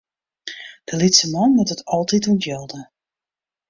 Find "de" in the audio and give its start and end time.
0.89-0.95